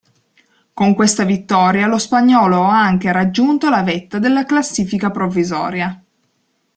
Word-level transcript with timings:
Con 0.73 0.95
questa 0.95 1.25
vittoria 1.25 1.85
lo 1.85 1.99
spagnolo 1.99 2.63
ha 2.63 2.81
anche 2.81 3.11
raggiunto 3.11 3.69
la 3.69 3.83
vetta 3.83 4.17
della 4.17 4.45
classifica 4.45 5.11
provvisoria. 5.11 6.03